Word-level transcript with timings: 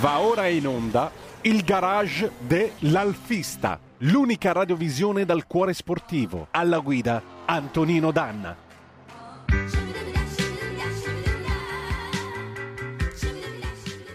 Va 0.00 0.20
ora 0.20 0.46
in 0.46 0.64
onda 0.64 1.10
il 1.42 1.64
garage 1.64 2.30
dell'Alfista, 2.38 3.80
l'unica 3.98 4.52
radiovisione 4.52 5.24
dal 5.24 5.48
cuore 5.48 5.72
sportivo. 5.72 6.46
Alla 6.52 6.78
guida 6.78 7.20
Antonino 7.46 8.12
Danna. 8.12 8.56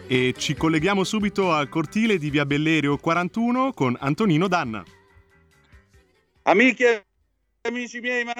E 0.08 0.34
ci 0.38 0.54
colleghiamo 0.54 1.04
subito 1.04 1.52
al 1.52 1.68
cortile 1.68 2.18
di 2.18 2.30
Via 2.30 2.46
Bellerio 2.46 2.96
41 2.96 3.74
con 3.74 3.98
Antonino 4.00 4.48
Danna. 4.48 4.86
Amiche 6.44 7.06
e 7.60 7.68
amici 7.68 8.00
miei, 8.00 8.24
ma 8.24 8.34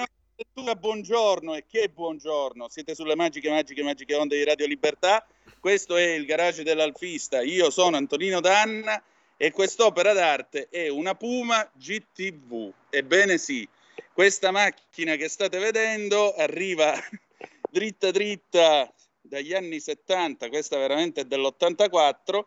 buongiorno 0.78 1.54
e 1.56 1.66
che 1.68 1.90
buongiorno. 1.92 2.68
Siete 2.70 2.94
sulle 2.94 3.14
magiche, 3.14 3.50
magiche, 3.50 3.82
magiche 3.82 4.14
onde 4.14 4.38
di 4.38 4.44
Radio 4.44 4.66
Libertà. 4.66 5.26
Questo 5.64 5.96
è 5.96 6.10
il 6.10 6.26
garage 6.26 6.62
dell'Alfista. 6.62 7.40
Io 7.40 7.70
sono 7.70 7.96
Antonino 7.96 8.40
Danna 8.40 9.02
e 9.34 9.50
quest'opera 9.50 10.12
d'arte 10.12 10.68
è 10.68 10.88
una 10.88 11.14
Puma 11.14 11.66
GTV. 11.72 12.70
Ebbene 12.90 13.38
sì, 13.38 13.66
questa 14.12 14.50
macchina 14.50 15.16
che 15.16 15.26
state 15.30 15.58
vedendo 15.58 16.34
arriva 16.34 16.92
dritta 17.70 18.10
dritta 18.10 18.92
dagli 19.22 19.54
anni 19.54 19.80
70, 19.80 20.50
questa 20.50 20.76
veramente 20.76 21.22
è 21.22 21.24
dell'84 21.24 22.44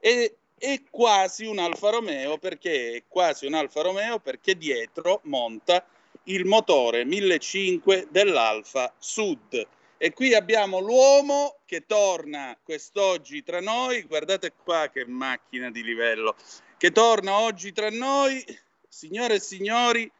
e 0.00 0.36
è 0.58 0.82
quasi 0.90 1.46
un 1.46 1.60
Alfa 1.60 1.90
Romeo 1.90 2.36
perché 2.36 2.94
è 2.94 3.02
quasi 3.06 3.46
un 3.46 3.54
Alfa 3.54 3.82
Romeo 3.82 4.18
perché 4.18 4.56
dietro 4.56 5.20
monta 5.26 5.86
il 6.24 6.44
motore 6.44 7.04
1500 7.04 8.08
dell'Alfa 8.10 8.92
Sud. 8.98 9.68
E 9.98 10.12
qui 10.12 10.34
abbiamo 10.34 10.78
l'uomo 10.78 11.60
che 11.64 11.86
torna 11.86 12.54
quest'oggi 12.62 13.42
tra 13.42 13.60
noi, 13.60 14.02
guardate 14.02 14.52
qua 14.52 14.90
che 14.92 15.06
macchina 15.06 15.70
di 15.70 15.82
livello, 15.82 16.36
che 16.76 16.92
torna 16.92 17.38
oggi 17.38 17.72
tra 17.72 17.88
noi, 17.88 18.44
signore 18.86 19.36
e 19.36 19.40
signori, 19.40 20.10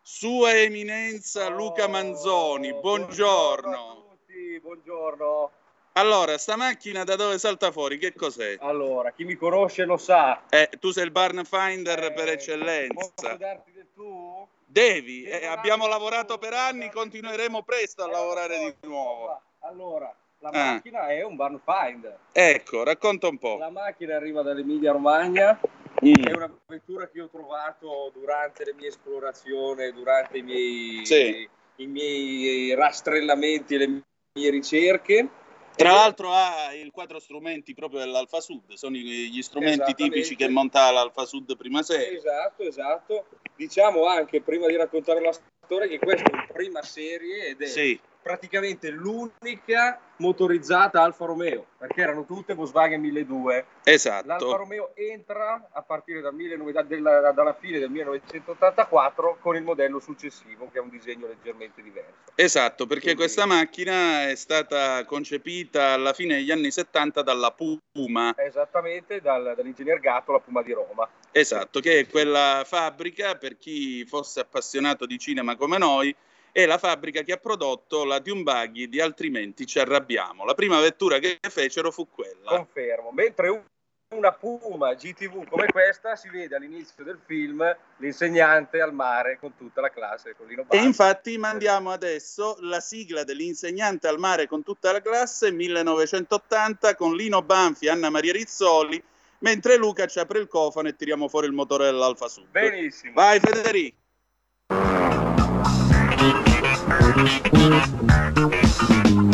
Sua 0.00 0.56
Eminenza 0.56 1.48
Luca 1.48 1.86
Manzoni, 1.86 2.72
buongiorno. 2.72 3.70
Buongiorno 3.70 3.76
a 3.76 4.16
tutti, 4.16 4.60
buongiorno. 4.60 5.50
Allora, 5.92 6.38
sta 6.38 6.56
macchina 6.56 7.04
da 7.04 7.16
dove 7.16 7.38
salta 7.38 7.70
fuori? 7.72 7.98
Che 7.98 8.14
cos'è? 8.14 8.56
Allora, 8.60 9.12
chi 9.12 9.24
mi 9.24 9.34
conosce 9.34 9.84
lo 9.84 9.98
sa. 9.98 10.44
Eh, 10.48 10.70
tu 10.80 10.92
sei 10.92 11.04
il 11.04 11.10
barn 11.10 11.44
finder 11.44 12.04
Eh, 12.04 12.12
per 12.12 12.28
eccellenza. 12.28 12.94
Posso 12.94 13.36
darti? 13.36 13.75
Devi, 14.68 15.22
eh, 15.22 15.46
abbiamo 15.46 15.86
lavorato 15.86 16.38
per 16.38 16.52
anni, 16.52 16.90
continueremo 16.90 17.62
presto 17.62 18.02
a 18.02 18.08
Eh, 18.08 18.10
lavorare 18.10 18.76
di 18.80 18.88
nuovo. 18.88 19.40
Allora, 19.60 20.12
la 20.40 20.48
Ah. 20.48 20.72
macchina 20.74 21.06
è 21.08 21.22
un 21.22 21.36
barn 21.36 21.60
finder. 21.64 22.18
Ecco, 22.32 22.82
racconta 22.82 23.28
un 23.28 23.38
po'. 23.38 23.58
La 23.58 23.70
macchina 23.70 24.16
arriva 24.16 24.42
dall'Emilia 24.42 24.90
Romagna, 24.90 25.58
Mm. 26.04 26.12
è 26.24 26.32
una 26.32 26.52
vettura 26.66 27.08
che 27.08 27.22
ho 27.22 27.28
trovato 27.28 28.10
durante 28.12 28.64
le 28.64 28.74
mie 28.74 28.88
esplorazioni, 28.88 29.92
durante 29.92 30.36
i 30.38 30.42
miei, 30.42 31.06
Sì. 31.06 31.48
i 31.76 31.86
miei 31.86 32.74
rastrellamenti 32.74 33.76
e 33.76 33.78
le 33.78 33.86
mie 33.86 34.50
ricerche. 34.50 35.28
Tra 35.76 35.92
l'altro 35.92 36.32
ha 36.32 36.72
il 36.74 36.90
quadro 36.90 37.18
strumenti 37.18 37.74
proprio 37.74 38.00
dell'Alfa 38.00 38.40
Sud, 38.40 38.72
sono 38.72 38.96
i- 38.96 39.30
gli 39.30 39.42
strumenti 39.42 39.94
tipici 39.94 40.34
che 40.34 40.48
monta 40.48 40.90
l'Alfa 40.90 41.26
Sud 41.26 41.54
prima 41.56 41.82
serie. 41.82 42.16
Esatto, 42.16 42.62
esatto. 42.62 43.26
Diciamo 43.54 44.06
anche, 44.06 44.40
prima 44.40 44.66
di 44.66 44.76
raccontare 44.76 45.20
la 45.20 45.32
storia, 45.32 45.86
che 45.86 45.98
questa 45.98 46.30
è 46.30 46.32
una 46.32 46.46
prima 46.50 46.82
serie 46.82 47.48
ed 47.48 47.60
è 47.60 47.66
Sì, 47.66 48.00
praticamente 48.26 48.90
l'unica 48.90 50.00
motorizzata 50.16 51.00
Alfa 51.00 51.26
Romeo, 51.26 51.66
perché 51.78 52.00
erano 52.00 52.24
tutte 52.24 52.54
Volkswagen 52.54 53.00
1200. 53.00 53.64
L'Alfa 53.84 53.90
esatto. 53.92 54.56
Romeo 54.56 54.90
entra 54.96 55.68
a 55.70 55.82
partire 55.82 56.20
dal 56.20 56.34
1900 56.34 56.88
della, 56.88 57.30
dalla 57.30 57.54
fine 57.54 57.78
del 57.78 57.90
1984 57.90 59.38
con 59.40 59.54
il 59.54 59.62
modello 59.62 60.00
successivo, 60.00 60.68
che 60.72 60.78
è 60.78 60.80
un 60.80 60.88
disegno 60.88 61.28
leggermente 61.28 61.82
diverso. 61.82 62.32
Esatto, 62.34 62.86
perché 62.86 63.14
Quindi- 63.14 63.20
questa 63.20 63.46
macchina 63.46 64.28
è 64.28 64.34
stata 64.34 65.04
concepita 65.04 65.92
alla 65.92 66.12
fine 66.12 66.34
degli 66.36 66.50
anni 66.50 66.72
70 66.72 67.22
dalla 67.22 67.52
Puma, 67.52 68.34
Esattamente 68.38 69.20
dal- 69.20 69.52
dall'ingegner 69.54 70.00
Gatto, 70.00 70.32
la 70.32 70.40
Puma 70.40 70.62
di 70.62 70.72
Roma. 70.72 71.08
esatto, 71.30 71.78
che 71.78 72.00
è 72.00 72.06
quella 72.08 72.62
fabbrica, 72.66 73.36
per 73.36 73.56
chi 73.56 74.04
fosse 74.06 74.40
appassionato 74.40 75.06
di 75.06 75.16
cinema 75.18 75.54
come 75.54 75.78
noi, 75.78 76.14
è 76.56 76.64
la 76.64 76.78
fabbrica 76.78 77.20
che 77.20 77.32
ha 77.32 77.36
prodotto 77.36 78.06
la 78.06 78.18
Dune 78.18 78.70
di 78.72 78.98
Altrimenti 78.98 79.66
ci 79.66 79.78
arrabbiamo. 79.78 80.42
La 80.46 80.54
prima 80.54 80.80
vettura 80.80 81.18
che 81.18 81.38
fecero 81.50 81.90
fu 81.90 82.08
quella. 82.08 82.48
Confermo. 82.48 83.10
Mentre 83.12 83.48
un- 83.50 83.62
una 84.14 84.32
Puma 84.32 84.94
GTV 84.94 85.46
come 85.50 85.66
questa 85.66 86.16
si 86.16 86.30
vede 86.30 86.56
all'inizio 86.56 87.04
del 87.04 87.18
film 87.26 87.76
l'insegnante 87.98 88.80
al 88.80 88.94
mare 88.94 89.36
con 89.38 89.54
tutta 89.54 89.82
la 89.82 89.90
classe, 89.90 90.34
con 90.34 90.46
Lino 90.46 90.62
E 90.62 90.64
Banfi. 90.64 90.86
infatti 90.86 91.36
mandiamo 91.36 91.90
adesso 91.90 92.56
la 92.60 92.80
sigla 92.80 93.22
dell'insegnante 93.24 94.08
al 94.08 94.18
mare 94.18 94.46
con 94.46 94.62
tutta 94.62 94.92
la 94.92 95.02
classe 95.02 95.50
1980 95.52 96.94
con 96.94 97.14
Lino 97.16 97.42
Banfi 97.42 97.84
e 97.84 97.90
Anna 97.90 98.08
Maria 98.08 98.32
Rizzoli, 98.32 99.02
mentre 99.40 99.76
Luca 99.76 100.06
ci 100.06 100.20
apre 100.20 100.38
il 100.38 100.48
cofano 100.48 100.88
e 100.88 100.96
tiriamo 100.96 101.28
fuori 101.28 101.48
il 101.48 101.52
motore 101.52 101.84
dell'Alfa 101.84 102.28
Sud. 102.28 102.46
Benissimo. 102.48 103.12
Vai 103.12 103.40
Federico. 103.40 103.96
Thank 107.16 109.10
you. 109.10 109.25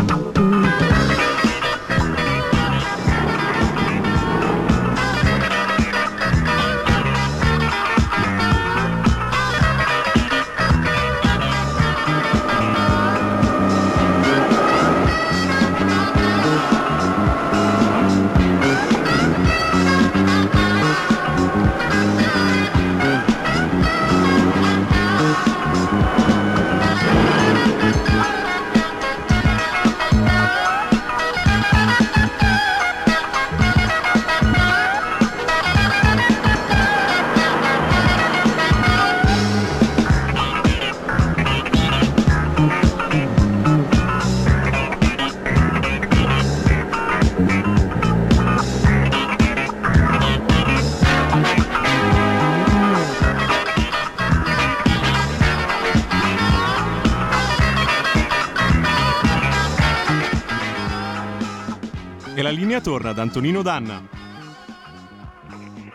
E 62.34 62.40
la 62.40 62.48
linea 62.48 62.80
torna 62.80 63.10
ad 63.10 63.18
Antonino 63.18 63.60
Danna. 63.60 64.08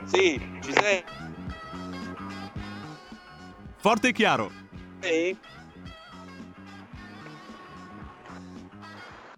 Sì, 0.05 0.39
ci 0.61 0.71
sei? 0.71 1.03
Forte 3.77 4.09
e 4.09 4.11
chiaro. 4.11 4.51
Sì? 5.01 5.35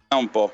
Un 0.10 0.30
po'. 0.30 0.52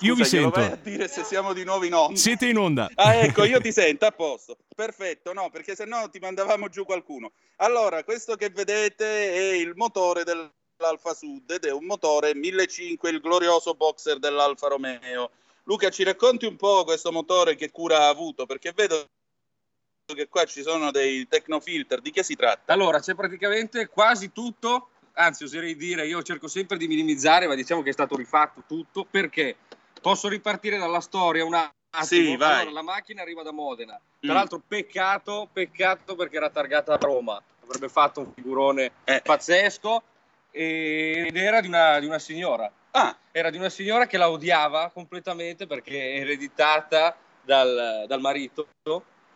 Io 0.00 0.14
vi 0.14 0.22
Scusa, 0.22 0.36
sento. 0.36 0.60
vai 0.60 0.70
a 0.70 0.76
dire 0.76 1.08
se 1.08 1.24
siamo 1.24 1.52
di 1.52 1.64
nuovo 1.64 1.84
in 1.84 1.94
onda. 1.94 2.16
Siete 2.16 2.46
in 2.46 2.56
onda. 2.56 2.88
Ah, 2.94 3.14
ecco, 3.14 3.42
io 3.42 3.60
ti 3.60 3.72
sento, 3.72 4.06
a 4.06 4.12
posto. 4.12 4.56
Perfetto, 4.72 5.32
no, 5.32 5.50
perché 5.50 5.74
se 5.74 5.84
no 5.86 6.08
ti 6.08 6.20
mandavamo 6.20 6.68
giù 6.68 6.84
qualcuno. 6.84 7.32
Allora, 7.56 8.04
questo 8.04 8.36
che 8.36 8.50
vedete 8.50 9.34
è 9.34 9.54
il 9.56 9.72
motore 9.74 10.22
dell'Alfa 10.22 11.14
Sud 11.14 11.50
ed 11.50 11.64
è 11.64 11.72
un 11.72 11.84
motore 11.84 12.32
1500, 12.36 13.08
il 13.08 13.20
glorioso 13.20 13.74
boxer 13.74 14.20
dell'Alfa 14.20 14.68
Romeo. 14.68 15.30
Luca, 15.68 15.90
ci 15.90 16.02
racconti 16.02 16.46
un 16.46 16.56
po' 16.56 16.82
questo 16.84 17.12
motore 17.12 17.54
che 17.54 17.70
cura 17.70 18.04
ha 18.04 18.08
avuto, 18.08 18.46
perché 18.46 18.72
vedo 18.72 19.04
che 20.14 20.26
qua 20.26 20.46
ci 20.46 20.62
sono 20.62 20.90
dei 20.90 21.28
tecnofilter, 21.28 22.00
di 22.00 22.10
che 22.10 22.22
si 22.22 22.34
tratta? 22.36 22.72
Allora, 22.72 23.00
c'è 23.00 23.14
praticamente 23.14 23.86
quasi 23.86 24.32
tutto, 24.32 24.88
anzi 25.12 25.44
oserei 25.44 25.76
dire, 25.76 26.06
io 26.06 26.22
cerco 26.22 26.48
sempre 26.48 26.78
di 26.78 26.88
minimizzare, 26.88 27.46
ma 27.46 27.54
diciamo 27.54 27.82
che 27.82 27.90
è 27.90 27.92
stato 27.92 28.16
rifatto 28.16 28.62
tutto, 28.66 29.04
perché 29.04 29.56
posso 30.00 30.28
ripartire 30.28 30.78
dalla 30.78 31.02
storia 31.02 31.44
un 31.44 31.52
attimo. 31.52 32.02
Sì, 32.02 32.34
vai. 32.36 32.60
Allora, 32.60 32.70
la 32.70 32.82
macchina 32.82 33.20
arriva 33.20 33.42
da 33.42 33.52
Modena, 33.52 34.00
tra 34.20 34.32
Mm. 34.32 34.36
l'altro 34.36 34.62
peccato, 34.66 35.50
peccato 35.52 36.16
perché 36.16 36.36
era 36.36 36.48
targata 36.48 36.94
a 36.94 36.96
Roma, 36.96 37.38
avrebbe 37.64 37.90
fatto 37.90 38.20
un 38.20 38.32
figurone 38.32 38.92
Eh. 39.04 39.20
pazzesco 39.22 40.02
ed 40.50 41.36
era 41.36 41.60
di 41.60 41.66
una, 41.66 41.98
di 41.98 42.06
una 42.06 42.18
signora. 42.18 42.72
Ah, 43.00 43.16
Era 43.30 43.50
di 43.50 43.58
una 43.58 43.68
signora 43.68 44.08
che 44.08 44.16
la 44.16 44.28
odiava 44.28 44.90
completamente 44.92 45.68
perché 45.68 46.14
ereditata 46.14 47.16
dal, 47.44 48.06
dal 48.08 48.20
marito 48.20 48.66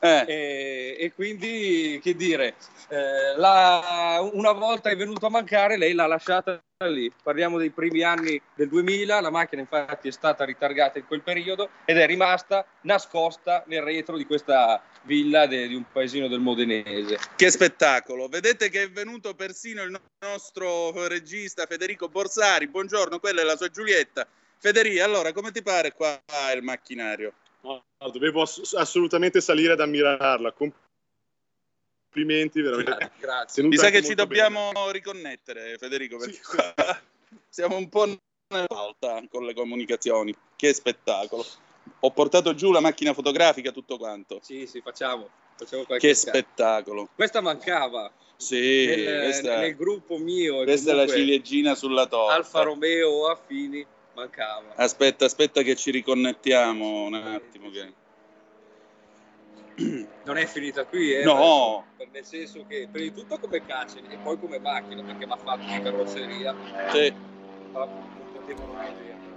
eh. 0.05 0.25
E, 0.27 0.97
e, 0.99 1.13
quindi, 1.15 2.01
che 2.03 2.17
dire, 2.17 2.57
eh, 2.89 3.37
la, 3.37 4.19
una 4.33 4.51
volta 4.51 4.91
è 4.91 4.97
venuto 4.97 5.27
a 5.27 5.31
mancare, 5.31 5.77
lei 5.77 5.93
l'ha 5.93 6.07
lasciata 6.07 6.61
lì. 6.89 7.13
Parliamo 7.23 7.57
dei 7.57 7.71
primi 7.71 8.03
anni 8.03 8.41
del 8.57 8.69
2000, 8.69 9.21
la 9.21 9.31
macchina 9.31 9.61
infatti 9.61 10.09
è 10.09 10.11
stata 10.11 10.45
ritargata 10.45 10.99
in 10.99 11.07
quel 11.07 11.23
periodo 11.23 11.71
ed 11.85 11.99
è 11.99 12.07
rimasta 12.07 12.67
nascosta 12.81 13.63
nel 13.69 13.83
retro 13.83 14.17
di 14.17 14.27
questa 14.27 14.83
villa 15.03 15.47
de, 15.47 15.69
di 15.69 15.77
un 15.77 15.85
paesino 15.91 16.27
del 16.27 16.41
Modenese. 16.41 17.19
Che 17.37 17.51
spettacolo! 17.51 18.27
Vedete 18.27 18.71
che 18.71 18.83
è 18.83 18.91
venuto 18.91 19.35
persino 19.35 19.83
il 19.83 19.97
nostro 20.19 21.07
regista 21.07 21.67
Federico 21.67 22.09
Borsari. 22.09 22.67
Buongiorno, 22.67 23.21
quella 23.21 23.43
è 23.43 23.45
la 23.45 23.57
sua 23.57 23.69
Giulietta. 23.69 24.27
Federico, 24.59 25.05
allora 25.05 25.33
come 25.33 25.53
ti 25.53 25.63
pare 25.63 25.93
qua 25.93 26.21
il 26.55 26.63
macchinario? 26.63 27.35
No, 27.63 27.85
dovevo 28.11 28.43
ass- 28.43 28.75
assolutamente 28.75 29.41
salire 29.41 29.73
ad 29.73 29.81
ammirarla. 29.81 30.53
Complimenti, 32.11 32.61
veramente. 32.61 33.13
Grazie. 33.21 33.63
Mi 33.63 33.77
sa 33.77 33.91
che 33.91 34.03
ci 34.03 34.15
dobbiamo 34.15 34.71
bene. 34.73 34.93
riconnettere, 34.93 35.79
Federico, 35.79 36.19
perché 36.19 36.41
sì. 36.43 36.57
siamo 37.49 37.77
un 37.77 37.89
po' 37.89 38.07
nella 38.49 38.67
volta 38.69 39.23
con 39.31 39.45
le 39.45 39.55
comunicazioni. 39.55 40.35
Che 40.57 40.73
spettacolo. 40.75 41.45
Ho 42.01 42.11
portato 42.11 42.55
giù 42.55 42.73
la 42.73 42.81
macchina 42.81 43.13
fotografica, 43.13 43.71
tutto 43.71 43.97
quanto. 43.97 44.41
Sì, 44.43 44.67
sì, 44.67 44.81
facciamo. 44.81 45.29
facciamo 45.57 45.85
che 45.85 46.15
spettacolo. 46.15 47.09
Questa 47.15 47.41
mancava. 47.41 48.13
Sì, 48.37 48.87
nel, 48.87 49.23
questa, 49.23 49.59
nel 49.59 49.77
gruppo 49.77 50.19
mio. 50.19 50.65
Questa 50.65 50.91
è 50.91 50.95
la 50.95 51.07
ciliegina 51.07 51.77
sulla 51.77 52.07
torta. 52.07 52.35
Alfa 52.35 52.63
Romeo 52.63 53.29
Affini 53.29 53.87
mancava. 54.15 54.75
Aspetta, 54.77 55.25
aspetta 55.25 55.63
che 55.63 55.77
ci 55.77 55.91
riconnettiamo 55.91 57.05
un 57.05 57.15
attimo. 57.15 57.71
Che... 57.71 57.93
Non 60.25 60.37
è 60.37 60.47
finita 60.47 60.85
qui, 60.85 61.13
eh? 61.13 61.25
No! 61.25 61.85
Per, 61.97 62.09
nel 62.13 62.25
senso 62.25 62.65
che, 62.69 62.89
prima 62.91 63.11
di 63.11 63.21
tutto 63.21 63.39
come 63.39 63.65
caccia 63.65 63.99
e 64.09 64.17
poi 64.23 64.39
come 64.39 64.59
macchina, 64.59 65.03
perché 65.03 65.27
mi 65.27 65.33
ha 65.33 65.37
fatto 65.37 65.65
di 65.65 65.83
carrozzeria. 65.83 66.55
Sì. 66.93 67.13
Ma 67.73 67.85
non. 67.87 68.13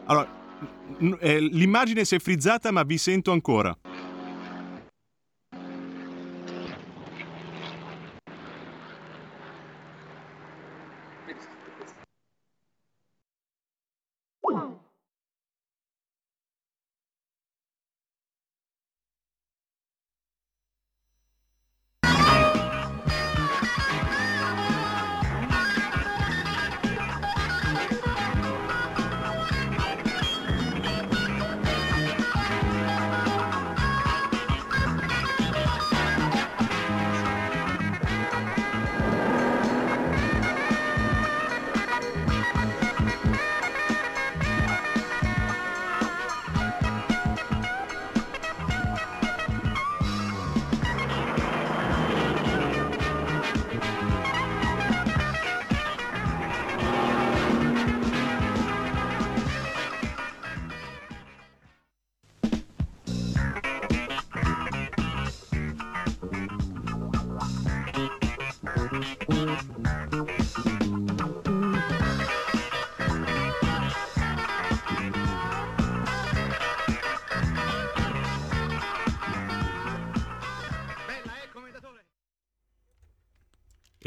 Allora, 0.06 0.30
eh, 1.20 1.40
l'immagine 1.40 2.06
si 2.06 2.16
è 2.16 2.20
frizzata, 2.20 2.72
ma 2.72 2.84
vi 2.84 2.98
sento 2.98 3.32
ancora. 3.32 3.76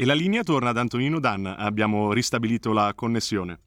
E 0.01 0.05
la 0.05 0.13
linea 0.13 0.43
torna 0.43 0.69
ad 0.69 0.77
Antonino 0.77 1.19
Danna, 1.19 1.57
abbiamo 1.57 2.13
ristabilito 2.13 2.71
la 2.71 2.93
connessione. 2.95 3.59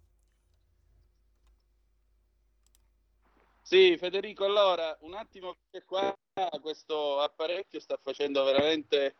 Sì, 3.60 3.98
Federico, 3.98 4.46
allora 4.46 4.96
un 5.00 5.12
attimo 5.12 5.56
che 5.70 5.84
qua 5.84 6.16
questo 6.62 7.20
apparecchio 7.20 7.78
sta 7.80 7.98
facendo 8.02 8.44
veramente 8.44 9.16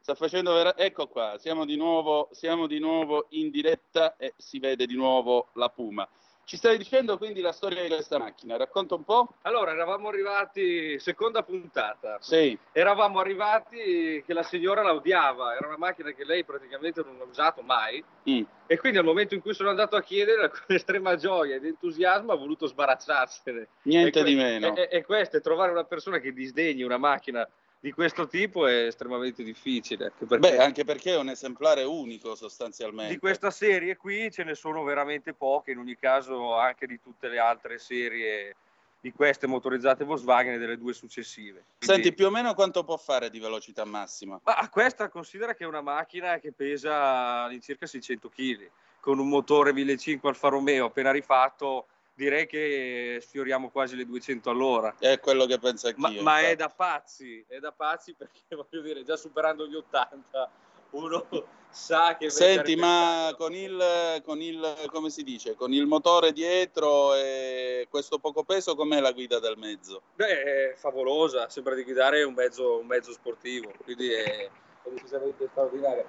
sta 0.00 0.16
facendo 0.16 0.52
vera... 0.52 0.76
ecco 0.76 1.06
qua, 1.06 1.38
siamo 1.38 1.64
di 1.64 1.76
nuovo 1.76 2.28
siamo 2.32 2.66
di 2.66 2.80
nuovo 2.80 3.28
in 3.30 3.50
diretta 3.50 4.16
e 4.16 4.34
si 4.36 4.58
vede 4.58 4.86
di 4.86 4.96
nuovo 4.96 5.50
la 5.52 5.68
Puma. 5.68 6.08
Ci 6.50 6.56
stai 6.56 6.78
dicendo 6.78 7.16
quindi 7.16 7.40
la 7.42 7.52
storia 7.52 7.80
di 7.80 7.86
questa 7.86 8.18
macchina, 8.18 8.56
racconta 8.56 8.96
un 8.96 9.04
po'. 9.04 9.34
Allora, 9.42 9.70
eravamo 9.70 10.08
arrivati, 10.08 10.98
seconda 10.98 11.44
puntata. 11.44 12.16
Sì. 12.18 12.58
Eravamo 12.72 13.20
arrivati 13.20 14.20
che 14.26 14.32
la 14.32 14.42
signora 14.42 14.82
la 14.82 14.92
odiava, 14.92 15.54
era 15.54 15.68
una 15.68 15.78
macchina 15.78 16.10
che 16.10 16.24
lei 16.24 16.44
praticamente 16.44 17.04
non 17.04 17.20
ha 17.20 17.22
usato 17.22 17.62
mai. 17.62 18.02
Mm. 18.28 18.42
E 18.66 18.78
quindi 18.78 18.98
al 18.98 19.04
momento 19.04 19.34
in 19.34 19.42
cui 19.42 19.54
sono 19.54 19.68
andato 19.68 19.94
a 19.94 20.02
chiedere, 20.02 20.48
con 20.66 20.74
estrema 20.74 21.14
gioia 21.14 21.54
ed 21.54 21.66
entusiasmo, 21.66 22.32
ha 22.32 22.36
voluto 22.36 22.66
sbarazzarsene. 22.66 23.68
Niente 23.82 24.18
e 24.18 24.24
di 24.24 24.34
meno. 24.34 24.74
E, 24.74 24.88
e 24.90 25.04
questo 25.04 25.36
è 25.36 25.40
trovare 25.40 25.70
una 25.70 25.84
persona 25.84 26.18
che 26.18 26.32
disdegni 26.32 26.82
una 26.82 26.98
macchina 26.98 27.48
di 27.80 27.92
questo 27.92 28.26
tipo 28.26 28.66
è 28.66 28.84
estremamente 28.84 29.42
difficile. 29.42 30.04
Anche 30.06 30.26
perché, 30.26 30.50
Beh, 30.50 30.58
anche 30.62 30.84
perché 30.84 31.12
è 31.14 31.18
un 31.18 31.30
esemplare 31.30 31.82
unico 31.82 32.34
sostanzialmente. 32.34 33.14
Di 33.14 33.18
questa 33.18 33.50
serie 33.50 33.96
qui 33.96 34.30
ce 34.30 34.44
ne 34.44 34.54
sono 34.54 34.84
veramente 34.84 35.32
poche, 35.32 35.70
in 35.70 35.78
ogni 35.78 35.96
caso 35.96 36.54
anche 36.54 36.86
di 36.86 37.00
tutte 37.00 37.28
le 37.28 37.38
altre 37.38 37.78
serie 37.78 38.54
di 39.00 39.12
queste 39.12 39.46
motorizzate 39.46 40.04
Volkswagen 40.04 40.52
e 40.52 40.58
delle 40.58 40.76
due 40.76 40.92
successive. 40.92 41.64
Quindi... 41.78 41.86
Senti, 41.86 42.12
più 42.12 42.26
o 42.26 42.30
meno 42.30 42.52
quanto 42.52 42.84
può 42.84 42.98
fare 42.98 43.30
di 43.30 43.38
velocità 43.38 43.86
massima? 43.86 44.38
Ma 44.44 44.68
questa 44.68 45.08
considera 45.08 45.54
che 45.54 45.64
è 45.64 45.66
una 45.66 45.80
macchina 45.80 46.38
che 46.38 46.52
pesa 46.52 47.44
all'incirca 47.44 47.86
600 47.86 48.28
kg, 48.28 48.70
con 49.00 49.18
un 49.18 49.28
motore 49.28 49.72
1500 49.72 50.28
Alfa 50.28 50.48
Romeo 50.48 50.84
appena 50.84 51.12
rifatto 51.12 51.86
direi 52.20 52.46
che 52.46 53.18
sfioriamo 53.22 53.70
quasi 53.70 53.96
le 53.96 54.04
200 54.04 54.50
all'ora. 54.50 54.94
È 54.98 55.18
quello 55.20 55.46
che 55.46 55.58
penso 55.58 55.86
anch'io. 55.86 56.22
Ma, 56.22 56.40
ma 56.40 56.40
è 56.40 56.54
da 56.54 56.68
pazzi, 56.68 57.42
è 57.48 57.58
da 57.58 57.72
pazzi 57.72 58.12
perché 58.14 58.42
voglio 58.54 58.82
dire, 58.82 59.02
già 59.02 59.16
superando 59.16 59.66
gli 59.66 59.74
80, 59.74 60.50
uno 60.90 61.26
sa 61.70 62.16
che... 62.18 62.28
Senti, 62.28 62.76
ma 62.76 63.34
con 63.38 63.54
il, 63.54 64.20
con 64.22 64.42
il, 64.42 64.88
come 64.92 65.08
si 65.08 65.22
dice, 65.22 65.54
con 65.54 65.72
il 65.72 65.86
motore 65.86 66.32
dietro 66.32 67.14
e 67.14 67.86
questo 67.88 68.18
poco 68.18 68.44
peso, 68.44 68.74
com'è 68.74 69.00
la 69.00 69.12
guida 69.12 69.38
del 69.40 69.56
mezzo? 69.56 70.02
Beh, 70.14 70.42
è 70.42 70.74
favolosa, 70.76 71.48
sembra 71.48 71.74
di 71.74 71.84
guidare 71.84 72.22
un 72.22 72.34
mezzo, 72.34 72.80
un 72.80 72.86
mezzo 72.86 73.12
sportivo, 73.12 73.72
quindi 73.82 74.12
è, 74.12 74.44
è 74.82 74.90
decisamente 74.90 75.48
straordinaria. 75.50 76.06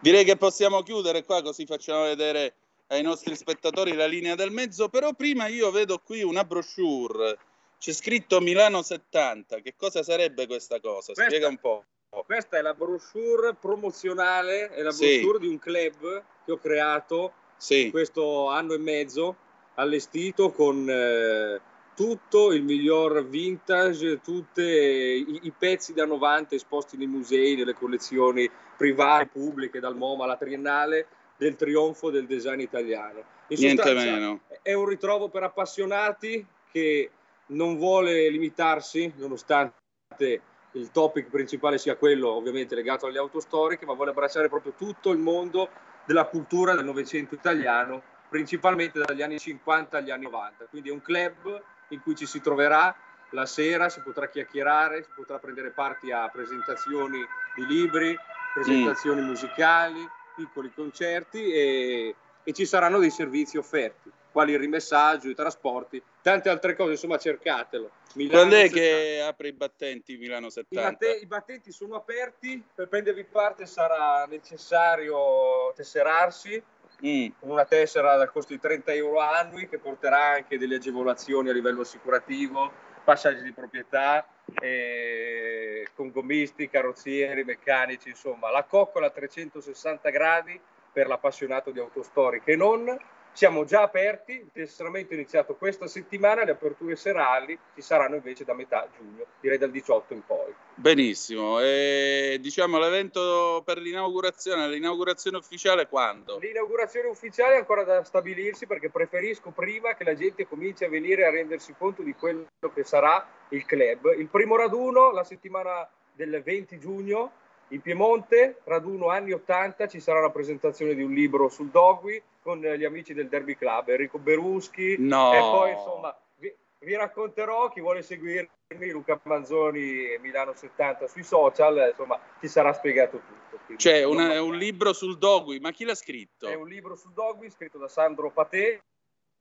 Direi 0.00 0.24
che 0.24 0.36
possiamo 0.36 0.82
chiudere 0.82 1.24
qua 1.24 1.42
così 1.42 1.66
facciamo 1.66 2.02
vedere 2.02 2.54
ai 2.90 3.02
nostri 3.02 3.36
spettatori 3.36 3.94
la 3.94 4.06
linea 4.06 4.34
del 4.34 4.50
mezzo, 4.50 4.88
però 4.88 5.12
prima 5.14 5.46
io 5.46 5.70
vedo 5.70 5.98
qui 5.98 6.22
una 6.22 6.44
brochure, 6.44 7.38
c'è 7.78 7.92
scritto 7.92 8.40
Milano 8.40 8.82
70, 8.82 9.60
che 9.60 9.74
cosa 9.76 10.02
sarebbe 10.02 10.46
questa 10.46 10.80
cosa? 10.80 11.12
Questa, 11.12 11.24
Spiega 11.24 11.48
un 11.48 11.58
po'. 11.58 11.84
Questa 12.26 12.58
è 12.58 12.60
la 12.60 12.74
brochure 12.74 13.54
promozionale, 13.54 14.70
è 14.70 14.82
la 14.82 14.90
brochure 14.90 15.38
sì. 15.38 15.40
di 15.40 15.46
un 15.46 15.58
club 15.58 16.22
che 16.44 16.52
ho 16.52 16.58
creato 16.58 17.32
sì. 17.56 17.84
in 17.84 17.90
questo 17.92 18.48
anno 18.48 18.74
e 18.74 18.78
mezzo, 18.78 19.36
allestito 19.74 20.50
con 20.50 20.90
eh, 20.90 21.60
tutto 21.94 22.52
il 22.52 22.64
miglior 22.64 23.24
vintage, 23.28 24.20
tutti 24.20 24.62
i, 24.62 25.40
i, 25.42 25.52
pezzi 25.56 25.92
da 25.92 26.04
90 26.04 26.56
esposti 26.56 26.96
nei 26.96 27.06
musei, 27.06 27.54
nelle 27.54 27.74
collezioni 27.74 28.50
private, 28.76 29.30
pubbliche, 29.32 29.78
dal 29.78 29.96
MoMA 29.96 30.24
alla 30.24 30.36
Triennale, 30.36 31.06
del 31.40 31.56
trionfo 31.56 32.10
del 32.10 32.26
design 32.26 32.60
italiano. 32.60 33.24
In 33.48 33.58
Niente 33.58 33.94
meno. 33.94 34.40
È 34.60 34.74
un 34.74 34.84
ritrovo 34.84 35.30
per 35.30 35.42
appassionati 35.42 36.46
che 36.70 37.10
non 37.46 37.78
vuole 37.78 38.28
limitarsi, 38.28 39.10
nonostante 39.16 40.42
il 40.72 40.90
topic 40.92 41.30
principale 41.30 41.78
sia 41.78 41.96
quello 41.96 42.28
ovviamente 42.28 42.74
legato 42.74 43.06
alle 43.06 43.16
auto 43.16 43.40
storiche, 43.40 43.86
ma 43.86 43.94
vuole 43.94 44.10
abbracciare 44.10 44.50
proprio 44.50 44.74
tutto 44.76 45.12
il 45.12 45.18
mondo 45.18 45.70
della 46.04 46.26
cultura 46.26 46.74
del 46.74 46.84
Novecento 46.84 47.34
italiano, 47.34 48.02
principalmente 48.28 49.00
dagli 49.02 49.22
anni 49.22 49.38
50 49.38 49.96
agli 49.96 50.10
anni 50.10 50.24
90. 50.24 50.66
Quindi 50.66 50.90
è 50.90 50.92
un 50.92 51.00
club 51.00 51.62
in 51.88 52.02
cui 52.02 52.14
ci 52.14 52.26
si 52.26 52.42
troverà 52.42 52.94
la 53.30 53.46
sera 53.46 53.88
si 53.88 54.00
potrà 54.00 54.28
chiacchierare, 54.28 55.04
si 55.04 55.10
potrà 55.14 55.38
prendere 55.38 55.70
parte 55.70 56.12
a 56.12 56.28
presentazioni 56.28 57.24
di 57.54 57.66
libri, 57.66 58.18
presentazioni 58.52 59.20
mm. 59.20 59.24
musicali, 59.24 60.08
piccoli 60.34 60.72
concerti 60.74 61.52
e, 61.52 62.14
e 62.42 62.52
ci 62.52 62.66
saranno 62.66 62.98
dei 62.98 63.10
servizi 63.10 63.56
offerti 63.56 64.10
quali 64.30 64.52
il 64.52 64.58
rimessaggio, 64.58 65.28
i 65.28 65.34
trasporti, 65.34 66.02
tante 66.22 66.48
altre 66.48 66.76
cose, 66.76 66.92
insomma 66.92 67.18
cercatelo. 67.18 67.90
Milano 68.14 68.38
Quando 68.38 68.56
è 68.56 68.68
70. 68.68 68.80
che 68.80 69.20
apre 69.22 69.48
i 69.48 69.52
battenti 69.52 70.16
Milano 70.16 70.50
70? 70.50 70.80
I, 70.80 70.90
batte- 70.90 71.18
I, 71.22 71.26
battenti 71.26 71.72
sono 71.72 71.96
aperti, 71.96 72.62
per 72.74 72.88
prendervi 72.88 73.24
parte 73.24 73.66
sarà 73.66 74.24
necessario 74.26 75.72
tesserarsi, 75.74 76.62
mm. 77.04 77.26
una 77.40 77.64
tessera 77.64 78.16
dal 78.16 78.30
costo 78.30 78.52
di 78.52 78.60
30 78.60 78.92
euro 78.92 79.20
annui 79.20 79.68
che 79.68 79.78
porterà 79.78 80.34
anche 80.34 80.58
delle 80.58 80.76
agevolazioni 80.76 81.50
a 81.50 81.52
livello 81.52 81.82
assicurativo, 81.82 82.88
passaggi 83.02 83.42
di 83.42 83.52
proprietà, 83.52 84.26
eh, 84.60 85.88
con 85.94 86.10
gommisti, 86.10 86.68
carrozzieri, 86.68 87.44
meccanici, 87.44 88.08
insomma 88.08 88.50
la 88.50 88.64
coccola 88.64 89.06
a 89.06 89.10
360 89.10 90.10
gradi 90.10 90.60
per 90.92 91.06
l'appassionato 91.06 91.70
di 91.70 91.78
autostoriche 91.78 92.52
e 92.52 92.56
non 92.56 92.98
siamo 93.32 93.64
già 93.64 93.82
aperti, 93.82 94.32
il 94.32 94.50
tesseramento 94.52 95.12
è 95.12 95.14
iniziato 95.14 95.54
questa 95.54 95.86
settimana, 95.86 96.44
le 96.44 96.52
aperture 96.52 96.96
serali 96.96 97.58
ci 97.74 97.80
saranno 97.80 98.16
invece 98.16 98.44
da 98.44 98.54
metà 98.54 98.88
giugno, 98.96 99.24
direi 99.40 99.58
dal 99.58 99.70
18 99.70 100.14
in 100.14 100.24
poi. 100.24 100.54
Benissimo, 100.74 101.60
e 101.60 102.38
diciamo 102.40 102.78
l'evento 102.78 103.62
per 103.64 103.78
l'inaugurazione, 103.78 104.68
l'inaugurazione 104.68 105.36
ufficiale 105.36 105.88
quando? 105.88 106.38
L'inaugurazione 106.38 107.08
ufficiale 107.08 107.54
è 107.54 107.58
ancora 107.58 107.84
da 107.84 108.02
stabilirsi 108.04 108.66
perché 108.66 108.90
preferisco 108.90 109.50
prima 109.50 109.94
che 109.94 110.04
la 110.04 110.14
gente 110.14 110.46
cominci 110.46 110.84
a 110.84 110.88
venire 110.88 111.26
a 111.26 111.30
rendersi 111.30 111.74
conto 111.76 112.02
di 112.02 112.14
quello 112.14 112.46
che 112.74 112.84
sarà 112.84 113.26
il 113.50 113.64
club. 113.64 114.14
Il 114.18 114.28
primo 114.28 114.56
raduno 114.56 115.10
la 115.10 115.24
settimana 115.24 115.88
del 116.12 116.42
20 116.42 116.78
giugno 116.78 117.32
in 117.70 117.80
Piemonte, 117.80 118.60
raduno 118.64 119.08
anni 119.08 119.32
80, 119.32 119.88
ci 119.88 120.00
sarà 120.00 120.20
la 120.20 120.30
presentazione 120.30 120.94
di 120.94 121.02
un 121.02 121.12
libro 121.12 121.48
sul 121.48 121.70
Dogui 121.70 122.20
con 122.42 122.60
gli 122.60 122.84
amici 122.84 123.14
del 123.14 123.28
Derby 123.28 123.54
Club, 123.56 123.88
Enrico 123.88 124.18
Beruschi 124.18 124.96
no. 124.98 125.32
e 125.32 125.38
poi 125.38 125.70
insomma 125.72 126.16
vi, 126.36 126.52
vi, 126.78 126.94
racconterò 126.94 127.68
chi 127.68 127.80
vuole 127.80 128.02
seguirmi, 128.02 128.48
Luca 128.90 129.20
Manzoni 129.24 130.16
Milano 130.20 130.54
70 130.54 131.06
sui 131.06 131.22
social, 131.22 131.88
insomma 131.90 132.18
ci 132.40 132.48
sarà 132.48 132.72
spiegato 132.72 133.18
tutto. 133.18 133.76
C'è 133.76 134.02
una, 134.02 134.42
un 134.42 134.56
libro 134.56 134.92
sul 134.92 135.18
Dogui, 135.18 135.60
ma 135.60 135.70
chi 135.70 135.84
l'ha 135.84 135.94
scritto? 135.94 136.48
È 136.48 136.54
un 136.54 136.66
libro 136.66 136.96
sul 136.96 137.12
Dogui 137.12 137.50
scritto 137.50 137.78
da 137.78 137.88
Sandro 137.88 138.30
Patè, 138.30 138.80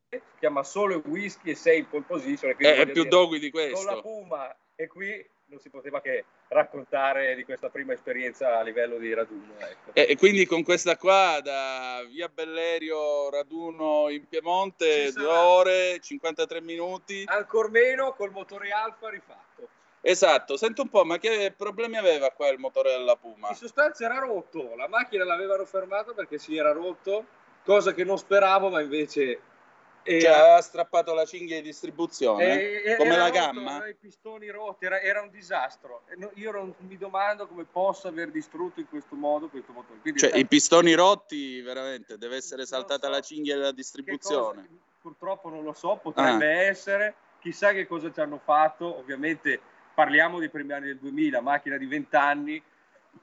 si 0.10 0.22
chiama 0.40 0.64
Solo 0.64 1.02
whisky 1.06 1.52
e 1.52 1.56
sei 1.56 1.80
in 1.80 1.90
pole 1.90 2.04
position. 2.06 2.54
È, 2.56 2.76
è 2.76 2.92
più 2.92 3.06
Dogui 3.06 3.40
di 3.40 3.50
questo. 3.50 3.86
Con 3.86 3.86
la 3.86 4.02
Puma 4.02 4.58
e 4.76 4.88
qui 4.88 5.28
non 5.50 5.60
si 5.60 5.70
poteva 5.70 6.00
che 6.00 6.26
raccontare 6.48 7.36
di 7.36 7.44
questa 7.44 7.70
prima 7.70 7.94
esperienza 7.94 8.58
a 8.58 8.62
livello 8.62 8.98
di 8.98 9.14
raduno. 9.14 9.54
Ecco. 9.58 9.92
E, 9.94 10.08
e, 10.10 10.18
quindi 10.18 10.46
con 10.46 10.64
questa 10.64 10.96
qua 10.98 11.40
da 11.44 12.04
via 12.08 12.30
Bellerio 12.30 13.30
raduno 13.30 14.10
in 14.10 14.28
Piemonte, 14.28 15.12
due 15.12 15.26
ore, 15.26 16.00
53 16.00 16.62
minuti. 16.62 17.24
Ancor 17.26 17.70
meno 17.72 18.14
col 18.14 18.32
motore 18.32 18.70
Alfa 18.70 19.10
rifatto. 19.10 19.68
Esatto, 20.02 20.56
sento 20.56 20.84
un 20.84 20.90
po', 20.90 21.04
ma 21.04 21.18
che 21.18 21.54
problemi 21.56 21.98
aveva 21.98 22.30
qua 22.30 22.48
il 22.50 22.60
motore 22.60 22.92
della 22.92 23.18
Puma? 23.18 23.50
In 23.50 23.56
sostanza 23.56 24.06
era 24.06 24.20
rotto, 24.20 24.76
la 24.76 24.88
macchina 24.88 25.26
l'avevano 25.26 25.66
fermato 25.66 26.14
perché 26.14 26.38
si 26.38 26.56
era 26.56 26.72
rotto, 26.72 27.26
cosa 27.66 27.94
che 27.94 28.06
non 28.06 28.18
speravo, 28.18 28.70
ma 28.70 28.80
invece 28.80 29.42
e 30.04 30.22
cioè, 30.22 30.32
aveva 30.32 30.62
strappato 30.62 31.14
la 31.14 31.26
cinghia 31.26 31.58
di 31.58 31.64
distribuzione? 31.64 32.82
E, 32.82 32.96
come 32.96 33.18
la 33.18 33.30
gamma? 33.30 33.88
i 33.88 33.96
pistoni 33.96 34.50
rotti 34.50 34.86
era, 34.86 35.00
era 35.02 35.22
un 35.22 35.30
disastro. 35.30 36.04
Io 36.36 36.52
non, 36.52 36.74
mi 36.80 36.98
domando 36.98 37.48
come 37.48 37.66
possa 37.66 38.08
aver 38.08 38.32
distrutto 38.32 38.80
in 38.80 38.88
questo 38.88 39.16
modo 39.16 39.48
questo 39.50 39.72
motore. 39.72 40.00
Quindi 40.00 40.20
cioè, 40.20 40.36
i 40.38 40.46
pistoni 40.46 40.94
rotti 40.94 41.62
veramente 41.62 42.18
deve 42.18 42.38
essere 42.38 42.66
saltata 42.66 43.08
so. 43.08 43.14
la 43.14 43.20
cinghia 43.22 43.56
della 43.56 43.72
distribuzione. 43.72 44.68
Purtroppo 45.02 45.50
non 45.50 45.64
lo 45.64 45.74
so 45.74 46.00
potrebbe 46.02 46.46
ah. 46.46 46.62
essere. 46.62 47.16
Chissà 47.40 47.72
che 47.72 47.88
cosa 47.88 48.12
ci 48.12 48.20
hanno 48.20 48.40
fatto. 48.44 48.98
Ovviamente 48.98 49.60
parliamo 49.94 50.40
dei 50.40 50.50
primi 50.50 50.74
anni 50.74 50.88
del 50.88 50.98
2000 50.98 51.42
macchina 51.42 51.78
di 51.78 51.86
20 51.86 52.16
anni 52.16 52.64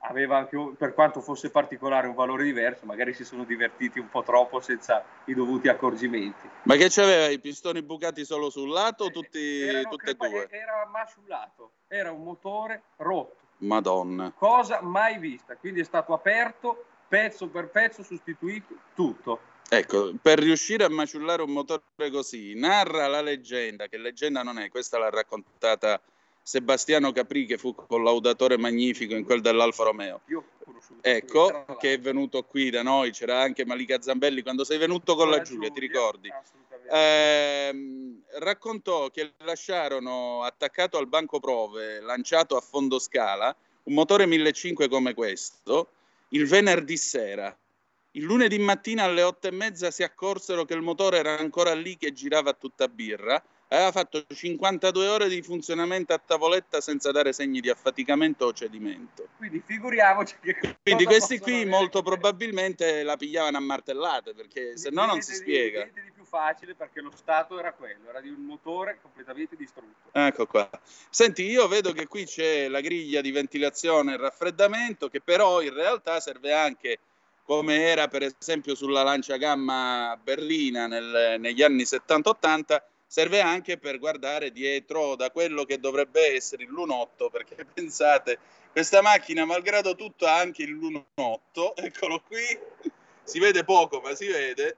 aveva 0.00 0.38
anche, 0.38 0.56
per 0.76 0.94
quanto 0.94 1.20
fosse 1.20 1.50
particolare, 1.50 2.06
un 2.06 2.14
valore 2.14 2.44
diverso, 2.44 2.86
magari 2.86 3.12
si 3.14 3.24
sono 3.24 3.44
divertiti 3.44 3.98
un 3.98 4.08
po' 4.08 4.22
troppo 4.22 4.60
senza 4.60 5.04
i 5.26 5.34
dovuti 5.34 5.68
accorgimenti. 5.68 6.48
Ma 6.62 6.76
che 6.76 6.88
c'aveva 6.88 7.28
i 7.28 7.38
pistoni 7.38 7.82
bucati 7.82 8.24
solo 8.24 8.50
sul 8.50 8.70
lato 8.70 9.04
o 9.04 9.10
tutti, 9.10 9.60
Erano, 9.60 9.88
tutte 9.88 10.10
e 10.10 10.14
due? 10.14 10.48
Era 10.50 10.86
ma 10.90 11.06
sul 11.06 11.24
lato, 11.26 11.72
era 11.88 12.12
un 12.12 12.22
motore 12.22 12.82
rotto. 12.96 13.44
Madonna. 13.58 14.32
Cosa 14.36 14.80
mai 14.82 15.18
vista, 15.18 15.56
quindi 15.56 15.80
è 15.80 15.84
stato 15.84 16.12
aperto 16.12 16.84
pezzo 17.08 17.48
per 17.48 17.68
pezzo, 17.68 18.02
sostituito 18.02 18.74
tutto. 18.94 19.40
Ecco, 19.68 20.12
per 20.20 20.38
riuscire 20.38 20.84
a 20.84 20.88
maciullare 20.88 21.42
un 21.42 21.50
motore 21.50 21.82
così, 22.12 22.54
narra 22.54 23.08
la 23.08 23.20
leggenda, 23.20 23.88
che 23.88 23.98
leggenda 23.98 24.42
non 24.42 24.58
è, 24.58 24.68
questa 24.68 24.98
l'ha 24.98 25.10
raccontata 25.10 26.00
Sebastiano 26.46 27.10
Capri 27.10 27.44
che 27.44 27.58
fu 27.58 27.74
collaudatore 27.74 28.56
magnifico 28.56 29.16
in 29.16 29.24
quel 29.24 29.40
dell'Alfa 29.40 29.82
Romeo. 29.82 30.20
Ecco, 31.00 31.64
che 31.76 31.94
è 31.94 31.98
venuto 31.98 32.44
qui 32.44 32.70
da 32.70 32.84
noi, 32.84 33.10
c'era 33.10 33.40
anche 33.40 33.66
Malika 33.66 34.00
Zambelli 34.00 34.42
quando 34.42 34.62
sei 34.62 34.78
venuto 34.78 35.16
con 35.16 35.28
la 35.28 35.42
Giulia, 35.42 35.70
ti 35.70 35.80
ricordi? 35.80 36.32
Eh, 36.88 38.20
raccontò 38.38 39.10
che 39.10 39.32
lasciarono 39.38 40.44
attaccato 40.44 40.98
al 40.98 41.08
banco 41.08 41.40
prove, 41.40 41.98
lanciato 41.98 42.56
a 42.56 42.60
fondo 42.60 43.00
scala, 43.00 43.52
un 43.82 43.94
motore 43.94 44.24
1500 44.26 44.88
come 44.88 45.14
questo, 45.14 45.88
il 46.28 46.46
venerdì 46.46 46.96
sera. 46.96 47.58
Il 48.12 48.22
lunedì 48.22 48.56
mattina 48.60 49.02
alle 49.02 49.22
otto 49.22 49.48
e 49.48 49.50
mezza 49.50 49.90
si 49.90 50.04
accorsero 50.04 50.64
che 50.64 50.74
il 50.74 50.82
motore 50.82 51.18
era 51.18 51.36
ancora 51.36 51.74
lì 51.74 51.96
che 51.96 52.12
girava 52.12 52.52
tutta 52.52 52.86
birra 52.86 53.42
aveva 53.68 53.90
fatto 53.90 54.24
52 54.32 55.08
ore 55.08 55.28
di 55.28 55.42
funzionamento 55.42 56.12
a 56.12 56.20
tavoletta 56.24 56.80
senza 56.80 57.10
dare 57.10 57.32
segni 57.32 57.60
di 57.60 57.68
affaticamento 57.68 58.46
o 58.46 58.52
cedimento. 58.52 59.28
Quindi 59.36 59.62
figuriamoci 59.64 60.36
che 60.40 60.76
Quindi 60.82 61.04
questi 61.04 61.38
qui 61.38 61.64
molto 61.64 62.02
probabilmente 62.02 63.02
la 63.02 63.16
pigliavano 63.16 63.56
a 63.56 63.60
martellate 63.60 64.34
perché 64.34 64.76
se 64.76 64.90
no 64.90 65.04
non 65.04 65.20
si 65.20 65.34
spiega. 65.34 65.80
Niente 65.80 66.02
di 66.02 66.12
più 66.12 66.24
facile 66.24 66.74
perché 66.74 67.00
lo 67.00 67.12
stato 67.14 67.58
era 67.58 67.72
quello, 67.72 68.08
era 68.08 68.20
di 68.20 68.28
un 68.28 68.42
motore 68.44 68.98
completamente 69.02 69.56
distrutto. 69.56 70.10
Ecco 70.12 70.46
qua. 70.46 70.68
Senti, 71.10 71.42
io 71.44 71.66
vedo 71.66 71.92
che 71.92 72.06
qui 72.06 72.24
c'è 72.24 72.68
la 72.68 72.80
griglia 72.80 73.20
di 73.20 73.32
ventilazione 73.32 74.14
e 74.14 74.16
raffreddamento 74.16 75.08
che 75.08 75.20
però 75.20 75.60
in 75.60 75.74
realtà 75.74 76.20
serve 76.20 76.52
anche 76.52 76.98
come 77.42 77.84
era 77.84 78.08
per 78.08 78.22
esempio 78.22 78.74
sulla 78.74 79.04
lancia 79.04 79.36
gamma 79.36 80.18
berlina 80.20 80.88
nel, 80.88 81.36
negli 81.38 81.62
anni 81.62 81.84
70-80 81.84 82.82
serve 83.06 83.40
anche 83.40 83.78
per 83.78 83.98
guardare 83.98 84.50
dietro 84.50 85.14
da 85.14 85.30
quello 85.30 85.64
che 85.64 85.78
dovrebbe 85.78 86.34
essere 86.34 86.64
il 86.64 86.70
lunotto, 86.70 87.30
perché 87.30 87.64
pensate, 87.72 88.38
questa 88.72 89.00
macchina, 89.00 89.44
malgrado 89.44 89.94
tutto, 89.94 90.26
ha 90.26 90.38
anche 90.38 90.62
il 90.62 90.70
lunotto, 90.70 91.74
eccolo 91.76 92.20
qui, 92.26 92.44
si 93.22 93.38
vede 93.38 93.64
poco, 93.64 94.00
ma 94.00 94.14
si 94.14 94.26
vede. 94.26 94.76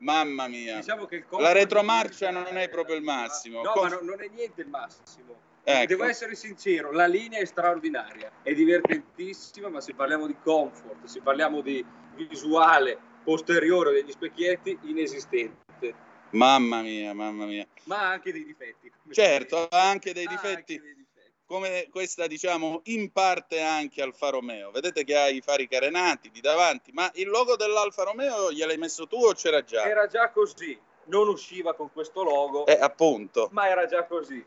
Mamma 0.00 0.48
mia, 0.48 0.76
diciamo 0.76 1.06
la 1.32 1.52
retromarcia 1.52 2.30
non 2.30 2.56
è 2.56 2.70
proprio 2.70 2.96
il 2.96 3.02
massimo. 3.02 3.60
No, 3.60 3.72
Cos- 3.72 3.90
ma 3.90 4.00
non 4.00 4.22
è 4.22 4.28
niente 4.28 4.62
il 4.62 4.68
massimo. 4.68 5.48
Ecco. 5.62 5.86
Devo 5.88 6.04
essere 6.04 6.34
sincero, 6.34 6.90
la 6.90 7.04
linea 7.04 7.38
è 7.38 7.44
straordinaria, 7.44 8.30
è 8.42 8.54
divertentissima, 8.54 9.68
ma 9.68 9.82
se 9.82 9.92
parliamo 9.92 10.26
di 10.26 10.34
comfort, 10.42 11.04
se 11.04 11.20
parliamo 11.20 11.60
di 11.60 11.84
visuale 12.14 12.98
posteriore 13.22 13.92
degli 13.92 14.10
specchietti, 14.10 14.78
inesistente 14.84 16.08
Mamma 16.30 16.82
mia, 16.82 17.12
mamma 17.12 17.44
mia. 17.46 17.66
Ma 17.84 18.08
anche 18.10 18.32
dei 18.32 18.44
difetti. 18.44 18.90
Certo, 19.10 19.68
ha 19.68 19.88
anche 19.88 20.12
dei 20.12 20.26
difetti. 20.26 20.74
Anche 20.74 20.80
dei 20.80 20.94
difetti. 20.94 21.08
Come 21.46 21.88
questa, 21.90 22.28
diciamo, 22.28 22.82
in 22.84 23.10
parte 23.10 23.60
anche 23.60 24.02
Alfa 24.02 24.30
Romeo. 24.30 24.70
Vedete 24.70 25.02
che 25.02 25.16
ha 25.16 25.28
i 25.28 25.40
fari 25.40 25.66
carenati 25.66 26.30
di 26.30 26.40
davanti, 26.40 26.92
ma 26.92 27.10
il 27.14 27.28
logo 27.28 27.56
dell'Alfa 27.56 28.04
Romeo 28.04 28.52
gliel'hai 28.52 28.76
messo 28.76 29.08
tu 29.08 29.16
o 29.16 29.32
c'era 29.32 29.64
già? 29.64 29.82
Era 29.82 30.06
già 30.06 30.30
così. 30.30 30.78
Non 31.06 31.26
usciva 31.26 31.74
con 31.74 31.90
questo 31.92 32.22
logo. 32.22 32.66
Eh, 32.66 32.78
appunto. 32.80 33.48
Ma 33.50 33.68
era 33.68 33.86
già 33.86 34.04
così. 34.04 34.44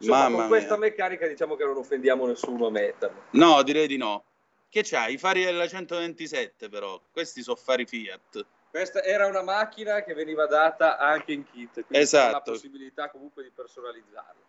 Insomma, 0.00 0.24
Mamma 0.24 0.36
con 0.40 0.48
questa 0.48 0.76
mia. 0.76 0.88
meccanica 0.88 1.26
diciamo 1.26 1.56
che 1.56 1.64
non 1.64 1.78
offendiamo 1.78 2.26
nessuno 2.26 2.66
a 2.66 2.70
metterlo. 2.70 3.22
No, 3.30 3.62
direi 3.62 3.86
di 3.86 3.96
no. 3.96 4.24
Che 4.68 4.82
c'hai? 4.84 5.14
I 5.14 5.18
fari 5.18 5.44
della 5.44 5.66
127 5.66 6.68
però. 6.68 7.00
Questi 7.10 7.42
sono 7.42 7.56
fari 7.56 7.86
Fiat. 7.86 8.44
Questa 8.70 9.02
era 9.02 9.26
una 9.26 9.42
macchina 9.42 10.02
che 10.02 10.14
veniva 10.14 10.46
data 10.46 10.98
anche 10.98 11.32
in 11.32 11.44
kit, 11.44 11.72
quindi 11.72 11.98
esatto. 11.98 12.32
la 12.32 12.40
possibilità 12.40 13.10
comunque 13.10 13.42
di 13.42 13.50
personalizzarla. 13.50 14.46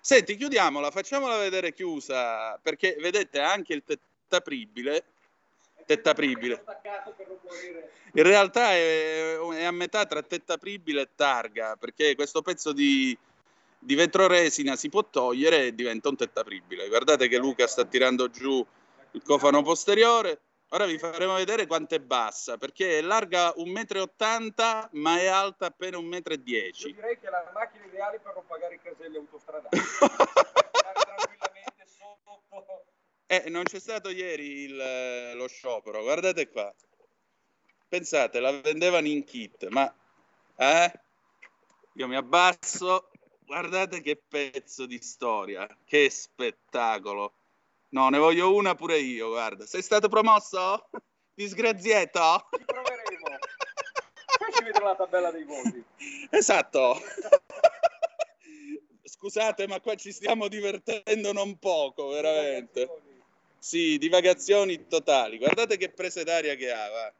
Senti, 0.00 0.36
chiudiamola, 0.36 0.90
facciamola 0.90 1.38
vedere 1.38 1.72
chiusa, 1.72 2.58
perché 2.58 2.96
vedete 2.98 3.40
anche 3.40 3.72
il 3.72 3.82
tettapribile. 3.84 5.04
Tettapribile. 5.86 6.64
In 8.14 8.22
realtà 8.24 8.72
è, 8.72 9.36
è, 9.36 9.64
a 9.64 9.70
metà 9.70 10.04
tra 10.04 10.22
tettapribile 10.22 11.02
e 11.02 11.08
targa, 11.14 11.76
perché 11.76 12.14
questo 12.14 12.42
pezzo 12.42 12.72
di, 12.72 13.16
di 13.78 13.94
vetroresina 13.94 14.76
si 14.76 14.88
può 14.88 15.04
togliere 15.08 15.66
e 15.66 15.74
diventa 15.74 16.08
un 16.08 16.16
tettapribile. 16.16 16.88
Guardate 16.88 17.28
che 17.28 17.38
Luca 17.38 17.66
sta 17.66 17.84
tirando 17.84 18.28
giù 18.28 18.64
il 19.12 19.22
cofano 19.22 19.62
posteriore. 19.62 20.40
Ora 20.74 20.86
vi 20.86 20.96
faremo 20.96 21.34
vedere 21.34 21.66
quanto 21.66 21.94
è 21.94 22.00
bassa, 22.00 22.56
perché 22.56 22.98
è 22.98 23.02
larga 23.02 23.50
1,80 23.50 24.88
m 24.92 25.00
ma 25.00 25.18
è 25.18 25.26
alta 25.26 25.66
appena 25.66 25.98
1,10 25.98 26.00
m. 26.00 26.08
Io 26.08 26.22
direi 26.94 27.18
che 27.18 27.26
è 27.26 27.30
la 27.30 27.50
macchina 27.52 27.84
ideale 27.84 28.18
per 28.20 28.32
non 28.32 28.46
pagare 28.46 28.76
i 28.76 28.80
caselli 28.80 29.18
autostradali. 29.18 29.68
tranquillamente 29.76 31.84
sotto. 31.86 32.84
Eh, 33.26 33.50
non 33.50 33.64
c'è 33.64 33.78
stato 33.78 34.08
ieri 34.08 34.62
il, 34.62 35.32
lo 35.34 35.46
sciopero, 35.46 36.00
guardate 36.00 36.48
qua. 36.48 36.74
Pensate, 37.86 38.40
la 38.40 38.58
vendevano 38.58 39.08
in 39.08 39.24
kit, 39.24 39.68
ma... 39.68 39.94
Eh? 40.56 40.90
Io 41.96 42.08
mi 42.08 42.16
abbasso, 42.16 43.10
guardate 43.44 44.00
che 44.00 44.18
pezzo 44.26 44.86
di 44.86 45.02
storia, 45.02 45.68
che 45.84 46.08
spettacolo. 46.08 47.34
No, 47.92 48.08
ne 48.08 48.18
voglio 48.18 48.54
una 48.54 48.74
pure 48.74 48.98
io, 48.98 49.28
guarda. 49.28 49.66
Sei 49.66 49.82
stato 49.82 50.08
promosso? 50.08 50.88
Disgraziato? 51.34 52.48
Ci 52.56 52.64
proveremo. 52.64 53.38
Poi 54.38 54.52
si 54.52 54.64
vedrà 54.64 54.84
la 54.84 54.94
tabella 54.94 55.30
dei 55.30 55.44
voti. 55.44 55.84
Esatto. 56.30 56.98
Scusate, 59.04 59.66
ma 59.66 59.78
qua 59.80 59.94
ci 59.94 60.10
stiamo 60.10 60.48
divertendo 60.48 61.32
non 61.32 61.58
poco, 61.58 62.08
veramente. 62.08 62.88
Sì, 63.58 63.98
divagazioni 63.98 64.86
totali. 64.86 65.36
Guardate 65.36 65.76
che 65.76 65.90
prese 65.90 66.24
d'aria 66.24 66.54
che 66.54 66.72
ha, 66.72 66.88
va. 66.88 67.12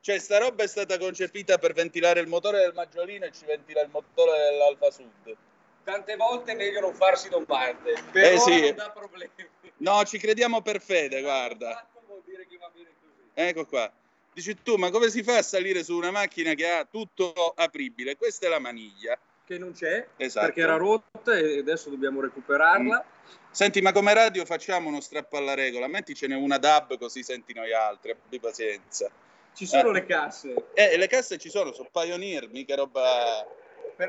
Cioè, 0.00 0.18
sta 0.18 0.38
roba 0.38 0.64
è 0.64 0.66
stata 0.66 0.98
concepita 0.98 1.58
per 1.58 1.72
ventilare 1.72 2.18
il 2.18 2.26
motore 2.26 2.58
del 2.58 2.74
Maggiolino 2.74 3.26
e 3.26 3.32
ci 3.32 3.44
ventila 3.44 3.80
il 3.80 3.90
motore 3.90 4.50
dell'Alfa 4.50 4.90
Sud 4.90 5.36
tante 5.84 6.16
volte 6.16 6.52
è 6.52 6.54
meglio 6.54 6.80
non 6.80 6.94
farsi 6.94 7.28
domande, 7.28 7.94
però 8.10 8.30
eh 8.30 8.38
sì. 8.38 8.60
non 8.60 8.74
dà 8.74 8.90
problemi. 8.90 9.30
No, 9.78 10.04
ci 10.04 10.18
crediamo 10.18 10.62
per 10.62 10.80
fede, 10.80 11.20
guarda. 11.20 11.86
Vuol 12.06 12.22
dire 12.24 12.46
che 12.46 12.56
va 12.56 12.70
bene 12.72 12.90
così. 13.00 13.30
Ecco 13.34 13.66
qua. 13.66 13.90
Dici 14.32 14.56
tu, 14.62 14.76
ma 14.76 14.90
come 14.90 15.10
si 15.10 15.22
fa 15.22 15.38
a 15.38 15.42
salire 15.42 15.84
su 15.84 15.96
una 15.96 16.10
macchina 16.10 16.54
che 16.54 16.70
ha 16.70 16.86
tutto 16.90 17.32
apribile? 17.54 18.16
Questa 18.16 18.46
è 18.46 18.48
la 18.48 18.58
maniglia. 18.58 19.18
Che 19.44 19.58
non 19.58 19.72
c'è, 19.72 20.06
esatto. 20.16 20.46
perché 20.46 20.60
era 20.60 20.76
rotta 20.76 21.36
e 21.36 21.58
adesso 21.58 21.90
dobbiamo 21.90 22.20
recuperarla. 22.20 23.04
Mm. 23.04 23.30
Senti, 23.50 23.82
ma 23.82 23.92
come 23.92 24.14
radio 24.14 24.46
facciamo 24.46 24.88
uno 24.88 25.00
strappo 25.00 25.36
alla 25.36 25.54
regola? 25.54 25.88
Metticene 25.88 26.34
una 26.34 26.56
DAB 26.56 26.96
così 26.96 27.22
senti 27.22 27.52
noi 27.52 27.74
altri, 27.74 28.12
abbi 28.12 28.40
pazienza. 28.40 29.10
Ci 29.52 29.66
sono 29.66 29.90
eh. 29.90 29.92
le 29.92 30.06
casse. 30.06 30.54
Eh, 30.72 30.96
le 30.96 31.06
casse 31.08 31.36
ci 31.36 31.50
sono, 31.50 31.72
sono 31.72 31.90
Pioneer, 31.92 32.48
mica 32.48 32.76
roba 32.76 33.46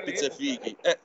pizza 0.06 0.30
fichi. 0.30 0.78
Eh 0.82 1.00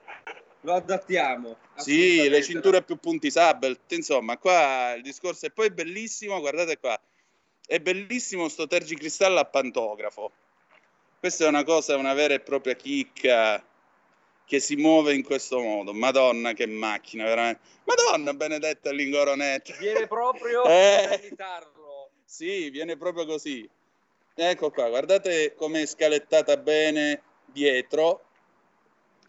lo 0.62 0.74
adattiamo. 0.74 1.56
Sì, 1.76 2.28
le 2.28 2.42
cinture 2.42 2.82
più 2.82 2.96
punti 2.96 3.30
Sabelt, 3.30 3.92
insomma, 3.92 4.36
qua 4.38 4.94
il 4.94 5.02
discorso 5.02 5.46
è 5.46 5.50
poi 5.50 5.70
bellissimo, 5.70 6.40
guardate 6.40 6.78
qua, 6.78 7.00
è 7.66 7.78
bellissimo 7.80 8.48
sto 8.48 8.66
tergicristallo 8.66 9.38
a 9.38 9.44
pantografo. 9.44 10.32
Questa 11.20 11.44
è 11.44 11.48
una 11.48 11.64
cosa, 11.64 11.96
una 11.96 12.14
vera 12.14 12.34
e 12.34 12.40
propria 12.40 12.74
chicca 12.74 13.62
che 14.44 14.60
si 14.60 14.76
muove 14.76 15.14
in 15.14 15.22
questo 15.22 15.60
modo. 15.60 15.92
Madonna, 15.92 16.52
che 16.54 16.66
macchina, 16.66 17.24
veramente. 17.24 17.60
Madonna, 17.84 18.32
benedetta 18.32 18.90
l'Ingoronetta. 18.90 19.74
Viene 19.78 20.06
proprio 20.06 20.64
eh, 20.68 21.08
a 21.10 21.14
imitarlo. 21.20 22.10
Sì, 22.24 22.70
viene 22.70 22.96
proprio 22.96 23.26
così. 23.26 23.68
Ecco 24.34 24.70
qua, 24.70 24.88
guardate 24.88 25.54
come 25.54 25.82
è 25.82 25.86
scalettata 25.86 26.56
bene 26.56 27.22
dietro 27.46 28.27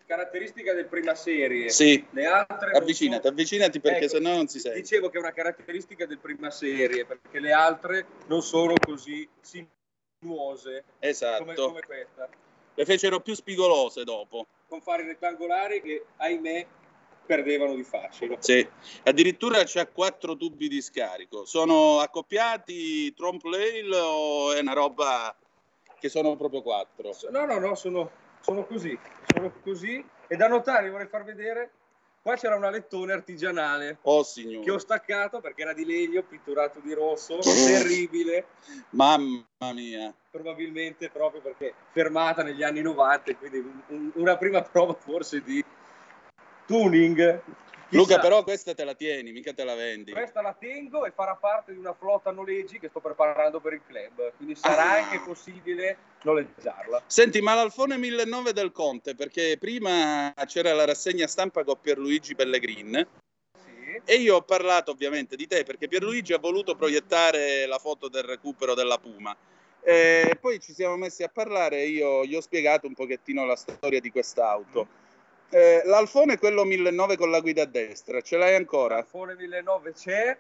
caratteristica 0.10 0.74
del 0.74 0.88
prima 0.88 1.14
serie. 1.14 1.70
Sì. 1.70 2.04
Le 2.10 2.26
altre 2.26 2.72
avvicinati, 2.72 3.22
sono... 3.22 3.34
avvicinati 3.34 3.80
perché 3.80 4.06
ecco, 4.06 4.16
sennò 4.16 4.34
non 4.34 4.48
si 4.48 4.60
sente. 4.60 4.82
Dicevo 4.82 5.10
che 5.10 5.18
è 5.18 5.20
una 5.20 5.32
caratteristica 5.32 6.08
del 6.08 6.18
prima 6.18 6.50
serie 6.50 7.06
perché 7.06 7.40
le 7.40 7.52
altre 7.52 8.08
non 8.26 8.42
sono 8.42 8.74
così 8.84 9.30
sinuose 9.40 10.84
esatto. 10.98 11.44
come, 11.44 11.54
come 11.54 11.82
questa. 11.82 12.28
Le 12.74 12.86
fecero 12.86 13.20
più 13.20 13.36
spigolose 13.36 14.04
dopo. 14.04 14.48
Con 14.68 14.82
fari 14.82 15.06
rettangolari 15.06 15.80
che, 15.82 16.06
ahimè, 16.16 16.66
perdevano 17.28 17.76
di 17.76 17.84
facile. 17.84 18.38
Sì, 18.40 18.68
addirittura 19.04 19.62
c'ha 19.64 19.86
quattro 19.86 20.36
tubi 20.36 20.68
di 20.68 20.82
scarico. 20.82 21.46
Sono 21.46 22.00
accoppiati 22.00 23.14
trompe 23.14 23.50
rail 23.52 23.92
o 23.94 24.54
è 24.54 24.60
una 24.60 24.74
roba 24.74 25.36
che 26.00 26.10
sono 26.10 26.36
proprio 26.36 26.64
quattro? 26.64 27.16
No, 27.30 27.46
no, 27.46 27.60
no, 27.60 27.76
sono 27.76 28.28
sono 28.42 28.66
così, 28.66 28.98
sono 29.34 29.52
così. 29.64 30.04
E 30.28 30.36
da 30.36 30.48
notare 30.48 30.90
vorrei 30.90 31.08
far 31.08 31.24
vedere, 31.24 31.72
qua 32.22 32.36
c'era 32.36 32.56
un 32.56 32.64
alettone 32.64 33.14
artigianale. 33.14 33.98
Oh 34.04 34.24
signore. 34.24 34.64
Che 34.64 34.72
ho 34.72 34.78
staccato 34.78 35.40
perché 35.40 35.64
era 35.64 35.74
di 35.74 35.86
legno, 35.86 36.24
pitturato 36.24 36.80
di 36.80 36.94
rosso, 36.94 37.40
terribile. 37.40 38.46
Mamma 38.92 39.44
mia. 39.74 40.14
Probabilmente 40.30 41.10
proprio 41.10 41.42
perché 41.42 41.74
fermata 41.92 42.44
negli 42.44 42.64
anni 42.64 42.82
90, 42.82 43.36
quindi 43.36 43.58
un, 43.58 43.82
un, 43.88 44.12
una 44.16 44.38
prima 44.38 44.62
prova 44.62 44.94
forse 44.94 45.42
di 45.42 45.64
tuning. 46.66 47.42
Luca, 47.90 48.20
però 48.20 48.44
questa 48.44 48.76
te 48.76 48.84
la 48.84 48.94
tieni, 48.94 49.32
mica 49.32 49.54
te 49.54 49.64
la 49.64 49.74
vendi. 49.74 50.12
Questa 50.12 50.42
la 50.42 50.56
tengo 50.58 51.06
e 51.06 51.12
farà 51.12 51.36
parte 51.36 51.72
di 51.72 51.80
una 51.80 51.94
flotta 51.94 52.32
noleggi 52.32 52.80
che 52.80 52.90
sto 52.90 53.00
preparando 53.00 53.60
per 53.60 53.74
il 53.74 53.82
club, 53.86 54.34
quindi 54.38 54.56
sarà 54.56 54.92
ah. 54.92 55.04
anche 55.04 55.20
possibile 55.26 55.98
noleggiarla. 56.22 57.04
Senti, 57.08 57.42
ma 57.42 57.56
l'Alfone 57.56 57.98
1009 57.98 58.54
del 58.54 58.72
Conte, 58.72 59.16
perché 59.16 59.58
prima 59.58 60.34
c'era 60.46 60.74
la 60.74 60.86
rassegna 60.86 61.26
stampa 61.26 61.64
con 61.64 61.80
Pierluigi 61.82 62.36
Pellegrin. 62.36 63.08
Sì. 63.58 64.02
E 64.06 64.16
io 64.16 64.36
ho 64.36 64.42
parlato 64.44 64.92
ovviamente 64.92 65.36
di 65.36 65.48
te 65.48 65.64
perché 65.64 65.88
Pierluigi 65.88 66.34
ha 66.34 66.40
voluto 66.40 66.76
proiettare 66.76 67.66
la 67.66 67.80
foto 67.80 68.08
del 68.08 68.24
recupero 68.24 68.76
della 68.76 69.00
Puma. 69.00 69.36
E 69.82 70.38
poi 70.40 70.60
ci 70.60 70.74
siamo 70.74 70.96
messi 70.96 71.24
a 71.24 71.30
parlare 71.30 71.82
e 71.82 71.88
io 71.88 72.24
gli 72.26 72.36
ho 72.36 72.42
spiegato 72.42 72.86
un 72.86 72.94
pochettino 72.94 73.46
la 73.46 73.56
storia 73.56 74.00
di 74.00 74.12
quest'auto. 74.12 74.86
Mm 74.86 74.99
eh, 75.50 75.82
L'Alfone 75.86 76.34
è 76.34 76.38
quello 76.38 76.64
1009 76.64 77.18
con 77.18 77.32
la 77.32 77.40
guida 77.40 77.64
a 77.64 77.66
destra, 77.66 78.22
ce 78.22 78.38
l'hai 78.38 78.56
ancora? 78.56 78.96
L'Alfone 78.96 79.36
1009 79.36 79.94
c'è, 79.94 80.38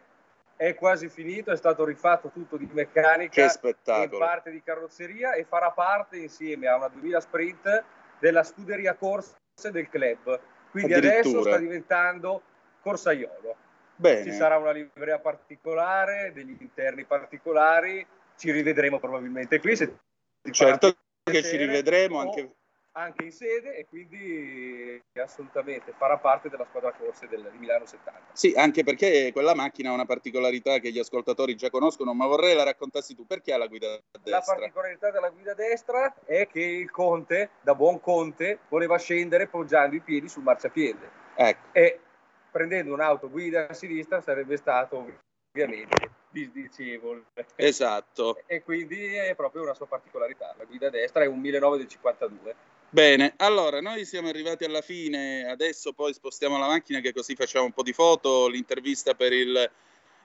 è 0.56 0.76
quasi 0.76 1.10
finito, 1.10 1.52
è 1.52 1.58
stato 1.58 1.86
rifatto 1.86 2.30
tutto 2.30 2.58
di 2.58 2.68
meccanica 2.72 3.44
che 3.44 3.50
spettacolo. 3.50 4.18
e 4.18 4.20
parte 4.20 4.52
di 4.52 4.62
carrozzeria 4.62 5.34
e 5.34 5.46
farà 5.46 5.72
parte 5.72 6.18
insieme 6.18 6.68
a 6.68 6.76
una 6.76 6.90
2000 6.90 7.20
Sprint 7.22 7.84
della 8.20 8.44
scuderia 8.44 8.96
corse 8.96 9.38
del 9.72 9.90
club. 9.90 10.40
Quindi 10.72 10.94
adesso 10.94 11.42
sta 11.42 11.58
diventando 11.58 12.42
corsaiolo. 12.82 13.56
Bene. 13.96 14.24
Ci 14.24 14.32
sarà 14.32 14.58
una 14.58 14.72
livrea 14.72 15.20
particolare, 15.20 16.32
degli 16.34 16.56
interni 16.60 17.04
particolari, 17.04 18.06
ci 18.38 18.52
rivedremo 18.52 19.00
probabilmente 19.00 19.60
qui. 19.60 19.76
Se 19.76 19.94
certo 20.52 20.96
che 21.24 21.44
ci 21.44 21.58
rivedremo 21.58 22.20
anche 22.20 22.56
anche 22.94 23.26
in 23.26 23.32
sede 23.32 23.76
e 23.76 23.86
quindi 23.88 25.02
assolutamente 25.14 25.94
farà 25.98 26.18
parte 26.18 26.50
della 26.50 26.66
squadra 26.66 26.92
corse 26.94 27.28
del, 27.28 27.50
Milano 27.58 27.86
70. 27.86 28.20
Sì, 28.34 28.54
anche 28.56 28.84
perché 28.84 29.32
quella 29.32 29.54
macchina 29.54 29.90
ha 29.90 29.94
una 29.94 30.06
particolarità 30.06 30.80
che 30.80 30.92
gli 30.92 31.00
ascoltatori 31.00 31.56
già 31.56 31.70
conoscono, 31.70 32.14
ma 32.14 32.26
vorrei 32.26 32.56
la 32.56 32.64
raccontassi 32.64 33.16
tu, 33.16 33.26
perché 33.26 33.54
ha 33.54 33.58
la 33.58 33.68
guida 33.68 34.00
destra? 34.22 34.32
La 34.32 34.60
particolarità 34.60 35.12
della 35.12 35.30
guida 35.30 35.54
destra 35.54 36.14
è 36.26 36.48
che 36.48 36.62
il 36.62 36.90
Conte, 36.90 37.52
da 37.62 37.76
buon 37.76 38.00
Conte, 38.00 38.60
voleva 38.70 38.98
scendere 38.98 39.48
poggiando 39.48 39.96
i 39.96 40.02
piedi 40.02 40.28
sul 40.28 40.44
marciapiede. 40.44 41.18
Ecco. 41.36 41.68
E 41.72 42.00
prendendo 42.52 42.94
un'auto 42.94 43.30
guida 43.30 43.68
a 43.68 43.74
sinistra 43.74 44.22
sarebbe 44.22 44.58
stato 44.58 45.06
ovviamente 45.52 46.12
disdicevole. 46.30 47.26
Esatto. 47.56 48.42
E 48.46 48.64
quindi 48.64 49.16
è 49.16 49.36
proprio 49.36 49.64
una 49.64 49.74
sua 49.74 49.88
particolarità. 49.88 50.54
La 50.58 50.66
guida 50.66 50.90
destra 50.90 51.24
è 51.24 51.28
un 51.28 51.40
1952. 51.40 52.78
Bene, 52.92 53.34
allora 53.38 53.82
noi 53.82 54.04
siamo 54.04 54.30
arrivati 54.30 54.64
alla 54.64 54.82
fine, 54.82 55.46
adesso 55.48 55.94
poi 55.94 56.12
spostiamo 56.12 56.58
la 56.58 56.66
macchina 56.66 57.02
che 57.02 57.14
così 57.14 57.36
facciamo 57.36 57.66
un 57.66 57.72
po' 57.72 57.84
di 57.84 57.94
foto, 57.94 58.48
l'intervista 58.48 59.14
per 59.14 59.32
il 59.32 59.70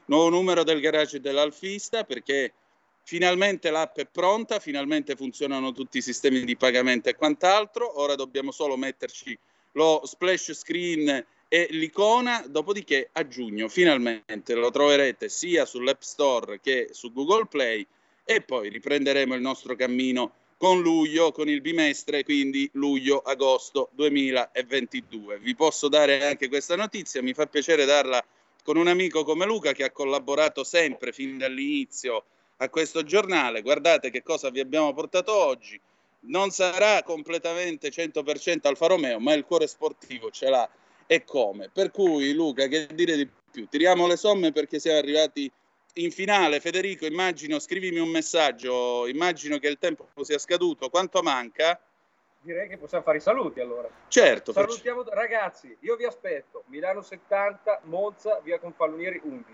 nuovo 0.06 0.30
numero 0.30 0.64
del 0.64 0.80
garage 0.80 1.20
dell'Alfista 1.20 2.04
perché 2.04 2.54
finalmente 3.02 3.68
l'app 3.68 3.98
è 3.98 4.06
pronta, 4.06 4.60
finalmente 4.60 5.14
funzionano 5.14 5.72
tutti 5.72 5.98
i 5.98 6.00
sistemi 6.00 6.42
di 6.42 6.56
pagamento 6.56 7.10
e 7.10 7.16
quant'altro, 7.16 8.00
ora 8.00 8.14
dobbiamo 8.14 8.50
solo 8.50 8.78
metterci 8.78 9.38
lo 9.72 10.00
splash 10.02 10.54
screen 10.54 11.22
e 11.48 11.66
l'icona, 11.68 12.46
dopodiché 12.48 13.10
a 13.12 13.28
giugno 13.28 13.68
finalmente 13.68 14.54
lo 14.54 14.70
troverete 14.70 15.28
sia 15.28 15.66
sull'App 15.66 16.00
Store 16.00 16.60
che 16.60 16.88
su 16.92 17.12
Google 17.12 17.44
Play 17.44 17.86
e 18.24 18.40
poi 18.40 18.70
riprenderemo 18.70 19.34
il 19.34 19.42
nostro 19.42 19.76
cammino 19.76 20.32
con 20.64 20.80
luglio, 20.80 21.30
con 21.30 21.50
il 21.50 21.60
bimestre, 21.60 22.24
quindi 22.24 22.66
luglio-agosto 22.72 23.90
2022. 23.92 25.38
Vi 25.38 25.54
posso 25.54 25.88
dare 25.88 26.26
anche 26.26 26.48
questa 26.48 26.74
notizia, 26.74 27.20
mi 27.20 27.34
fa 27.34 27.44
piacere 27.44 27.84
darla 27.84 28.24
con 28.62 28.78
un 28.78 28.88
amico 28.88 29.24
come 29.24 29.44
Luca 29.44 29.72
che 29.72 29.84
ha 29.84 29.90
collaborato 29.90 30.64
sempre 30.64 31.12
fin 31.12 31.36
dall'inizio 31.36 32.24
a 32.56 32.70
questo 32.70 33.02
giornale. 33.04 33.60
Guardate 33.60 34.08
che 34.08 34.22
cosa 34.22 34.48
vi 34.48 34.60
abbiamo 34.60 34.94
portato 34.94 35.34
oggi. 35.34 35.78
non 36.28 36.48
sarà 36.48 37.02
completamente 37.02 37.90
100% 37.90 38.60
Alfa 38.62 38.86
Romeo, 38.86 39.20
ma 39.20 39.34
il 39.34 39.44
cuore 39.44 39.66
sportivo 39.66 40.30
ce 40.30 40.48
l'ha 40.48 40.66
e 41.06 41.24
come. 41.24 41.68
Per 41.70 41.90
cui 41.90 42.32
Luca, 42.32 42.68
che 42.68 42.86
dire 42.94 43.16
di 43.16 43.28
più? 43.50 43.68
Tiriamo 43.68 44.06
le 44.06 44.16
somme 44.16 44.50
perché 44.50 44.78
siamo 44.78 44.96
arrivati 44.96 45.52
in 45.94 46.10
finale. 46.10 46.60
Federico, 46.60 47.06
immagino, 47.06 47.58
scrivimi 47.58 47.98
un 47.98 48.08
messaggio, 48.08 49.06
immagino 49.06 49.58
che 49.58 49.68
il 49.68 49.78
tempo 49.78 50.08
sia 50.22 50.38
scaduto. 50.38 50.88
Quanto 50.88 51.22
manca? 51.22 51.78
Direi 52.40 52.68
che 52.68 52.76
possiamo 52.76 53.04
fare 53.04 53.18
i 53.18 53.20
saluti 53.20 53.60
allora. 53.60 53.88
Certo. 54.08 54.52
Salutiamo 54.52 55.02
faccio. 55.02 55.14
ragazzi, 55.14 55.76
io 55.80 55.96
vi 55.96 56.04
aspetto. 56.04 56.64
Milano 56.66 57.00
70, 57.00 57.80
Monza, 57.84 58.40
via 58.42 58.58
Confalonieri 58.58 59.20
11. 59.24 59.44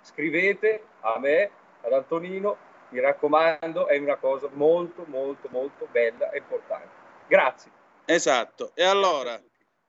Scrivete 0.00 0.82
a 1.00 1.18
me, 1.18 1.50
ad 1.82 1.92
Antonino, 1.92 2.56
mi 2.90 3.00
raccomando, 3.00 3.86
è 3.86 3.98
una 3.98 4.16
cosa 4.16 4.48
molto, 4.52 5.04
molto, 5.08 5.48
molto 5.50 5.86
bella 5.90 6.30
e 6.30 6.38
importante. 6.38 6.88
Grazie. 7.26 7.70
Esatto. 8.06 8.70
E 8.74 8.82
allora, 8.82 9.38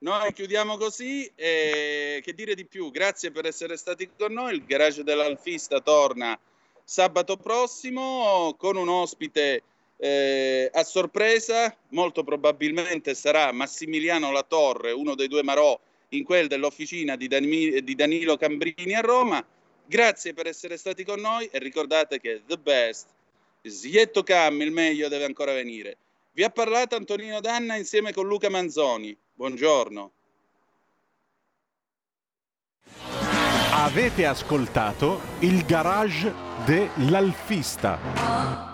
noi 0.00 0.32
chiudiamo 0.32 0.76
così. 0.76 1.30
E 1.34 2.20
che 2.22 2.34
dire 2.34 2.54
di 2.54 2.64
più? 2.64 2.90
Grazie 2.90 3.30
per 3.30 3.46
essere 3.46 3.76
stati 3.76 4.10
con 4.16 4.32
noi. 4.32 4.54
Il 4.54 4.64
garage 4.64 5.02
dell'Alfista 5.02 5.80
torna 5.80 6.38
sabato 6.84 7.36
prossimo 7.36 8.54
con 8.58 8.76
un 8.76 8.88
ospite 8.88 9.62
eh, 9.96 10.70
a 10.72 10.82
sorpresa. 10.84 11.74
Molto 11.88 12.24
probabilmente 12.24 13.14
sarà 13.14 13.52
Massimiliano 13.52 14.32
Latorre, 14.32 14.92
uno 14.92 15.14
dei 15.14 15.28
due 15.28 15.42
Marò 15.42 15.78
in 16.10 16.24
quel 16.24 16.48
dell'officina 16.48 17.16
di, 17.16 17.28
Dan- 17.28 17.48
di 17.48 17.94
Danilo 17.94 18.36
Cambrini 18.36 18.94
a 18.94 19.00
Roma. 19.00 19.44
Grazie 19.86 20.34
per 20.34 20.46
essere 20.46 20.76
stati 20.76 21.04
con 21.04 21.20
noi 21.20 21.48
e 21.50 21.58
ricordate 21.58 22.20
che 22.20 22.42
the 22.46 22.56
best 22.56 23.06
is 23.62 23.84
yet 23.84 24.12
to 24.12 24.22
come, 24.22 24.64
il 24.64 24.70
meglio 24.70 25.08
deve 25.08 25.24
ancora 25.24 25.52
venire. 25.52 25.96
Vi 26.32 26.44
ha 26.44 26.50
parlato 26.50 26.94
Antonino 26.94 27.40
Danna 27.40 27.76
insieme 27.76 28.12
con 28.12 28.26
Luca 28.26 28.48
Manzoni. 28.48 29.16
Buongiorno. 29.40 30.12
Avete 33.72 34.26
ascoltato 34.26 35.18
il 35.38 35.64
garage 35.64 36.34
dell'Alfista. 36.66 38.69